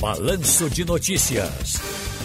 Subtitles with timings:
[0.00, 1.74] Balanço de Notícias.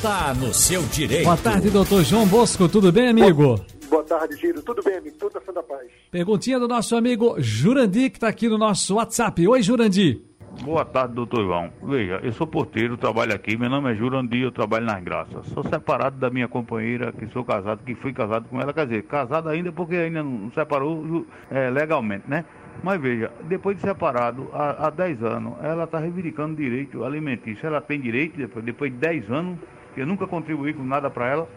[0.00, 1.24] Tá no seu direito.
[1.24, 2.66] Boa tarde, doutor João Bosco.
[2.66, 3.62] Tudo bem, amigo?
[3.90, 4.62] Boa tarde, Giro.
[4.62, 5.16] Tudo bem, amigo?
[5.18, 5.86] Tudo na da paz.
[6.10, 9.46] Perguntinha do nosso amigo Jurandir, que está aqui no nosso WhatsApp.
[9.46, 10.22] Oi, Jurandir.
[10.62, 11.70] Boa tarde, doutor João.
[11.82, 13.54] Veja, eu sou porteiro, trabalho aqui.
[13.54, 15.46] Meu nome é Jurandir, eu trabalho nas Graças.
[15.48, 18.72] Sou separado da minha companheira, que sou casado, que fui casado com ela.
[18.72, 22.46] Quer dizer, casado ainda porque ainda não separou é, legalmente, né?
[22.82, 27.66] Mas veja, depois de separado, há, há 10 anos, ela está reivindicando direito alimentício.
[27.66, 29.58] Ela tem direito, depois, depois de 10 anos,
[29.94, 31.48] que eu nunca contribuí com nada para ela.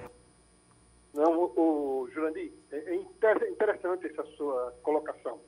[1.14, 2.96] Não, o, o Jurandir, é, é
[3.50, 5.40] interessante essa sua colocação.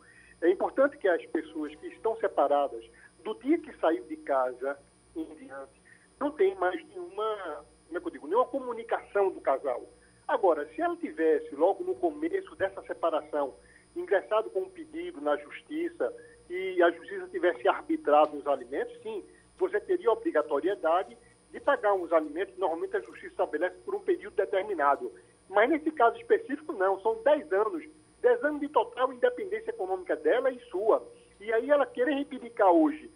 [0.42, 2.84] É importante que as pessoas que estão separadas,
[3.24, 4.78] do dia que saiu de casa
[5.16, 5.82] em diante,
[6.20, 9.84] não tem mais nenhuma, como é que eu digo, nenhuma comunicação do casal.
[10.28, 13.54] Agora, se ela tivesse, logo no começo dessa separação,
[13.96, 16.14] ingressado com um pedido na justiça
[16.50, 19.24] e a justiça tivesse arbitrado os alimentos, sim,
[19.58, 21.18] você teria obrigatoriedade
[21.52, 25.12] de pagar uns alimentos, normalmente a justiça estabelece por um período determinado.
[25.50, 27.84] Mas nesse caso específico, não, são 10 anos,
[28.22, 31.06] 10 anos de total independência econômica dela e sua.
[31.40, 33.12] E aí ela querer reivindicar hoje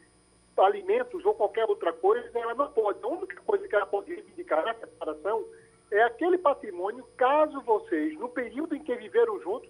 [0.64, 3.00] alimentos ou qualquer outra coisa, ela não pode.
[3.04, 5.46] A única coisa que ela pode reivindicar na separação
[5.92, 9.70] é aquele patrimônio, caso vocês, no período em que viveram juntos,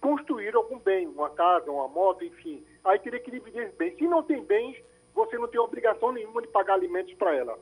[0.00, 2.64] construir algum bem, uma casa, uma moto, enfim.
[2.84, 3.96] Aí teria que dividir esse bem.
[3.96, 4.76] Se não tem bens,
[5.14, 7.58] você não tem obrigação nenhuma de pagar alimentos para ela.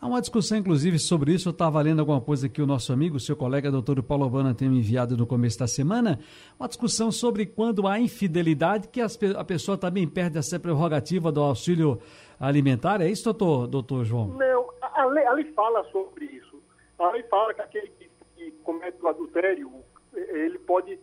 [0.00, 1.50] Há uma discussão, inclusive, sobre isso.
[1.50, 4.66] Eu estava lendo alguma coisa que o nosso amigo, seu colega, doutor Paulo Habana, tem
[4.66, 6.18] me enviado no começo da semana.
[6.58, 12.00] Uma discussão sobre quando há infidelidade, que a pessoa também perde essa prerrogativa do auxílio
[12.40, 13.02] alimentar.
[13.02, 14.28] É isso, doutor, doutor João?
[14.28, 16.62] Não, a lei, a lei fala sobre isso.
[16.98, 19.70] A lei fala que aquele que, que comete o adultério,
[20.14, 20.98] ele pode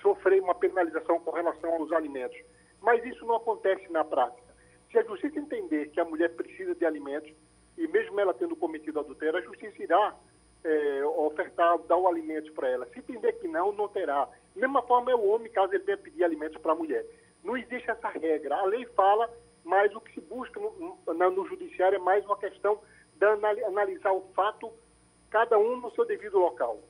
[0.00, 2.38] sofrer uma penalização com relação aos alimentos.
[2.80, 4.50] Mas isso não acontece na prática.
[4.90, 7.32] Se a justiça entender que a mulher precisa de alimentos,
[7.76, 10.14] e mesmo ela tendo cometido adultério, a justiça irá
[10.64, 12.86] é, ofertar, dar o alimento para ela.
[12.86, 14.24] Se entender que não, não terá.
[14.24, 17.04] Da mesma forma é o homem, caso ele venha pedir alimentos para a mulher.
[17.42, 18.56] Não existe essa regra.
[18.56, 19.30] A lei fala,
[19.64, 22.80] mas o que se busca no, no, no judiciário é mais uma questão
[23.16, 23.26] de
[23.64, 24.70] analisar o fato,
[25.30, 26.80] cada um no seu devido local.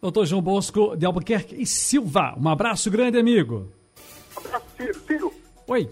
[0.00, 2.34] Doutor João Bosco de Albuquerque e Silva.
[2.38, 3.68] Um abraço grande, amigo.
[4.36, 4.94] Um abraço, Ciro.
[5.00, 5.32] Ciro.
[5.66, 5.90] Oi.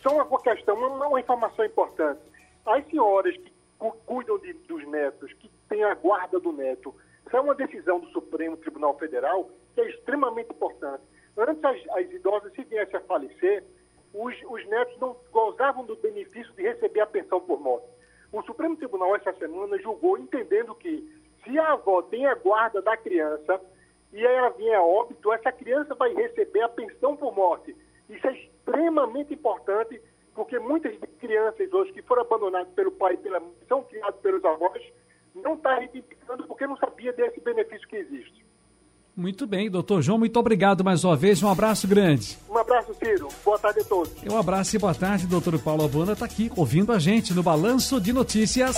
[0.00, 2.20] Só uma questão, uma, uma informação importante.
[2.64, 3.52] As senhoras que
[4.06, 6.94] cuidam de, dos netos, que têm a guarda do neto,
[7.26, 11.02] isso é uma decisão do Supremo Tribunal Federal que é extremamente importante.
[11.36, 13.64] Antes as, as idosas, se viessem a falecer,
[14.14, 17.86] os, os netos não gozavam do benefício de receber a pensão por morte.
[18.30, 21.10] O Supremo Tribunal, essa semana, julgou, entendendo que
[21.44, 23.60] se a avó tem a guarda da criança
[24.12, 27.74] e ela vier a óbito, essa criança vai receber a pensão por morte.
[28.08, 30.00] Isso é extremamente importante,
[30.34, 34.44] porque muitas crianças hoje que foram abandonadas pelo pai e pela mãe, são criadas pelos
[34.44, 34.82] avós,
[35.34, 38.42] não está reivindicando porque não sabia desse benefício que existe.
[39.14, 41.42] Muito bem, doutor João, muito obrigado mais uma vez.
[41.42, 42.38] Um abraço grande.
[42.48, 43.28] Um abraço, Ciro.
[43.44, 44.12] Boa tarde a todos.
[44.24, 48.00] Um abraço e boa tarde, doutor Paulo Abana está aqui ouvindo a gente no Balanço
[48.00, 48.74] de Notícias.